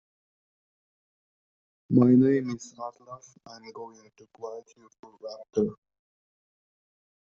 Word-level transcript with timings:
My 1.91 2.07
name 2.15 2.49
is 2.55 2.73
Atlas 2.73 3.37
and 3.45 3.65
I'm 3.67 3.71
going 3.71 4.09
to 4.17 4.27
guide 4.35 4.67
you 4.75 4.89
through 4.99 5.19
Rapture. 5.21 5.75